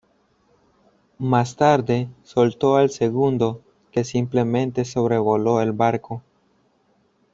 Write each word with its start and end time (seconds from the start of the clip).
Más 1.19 1.55
tarde 1.57 2.09
soltó 2.23 2.75
al 2.77 2.89
segundo, 2.89 3.61
que 3.91 4.03
simplemente 4.03 4.83
sobrevoló 4.83 5.61
el 5.61 5.73
barco. 5.73 6.23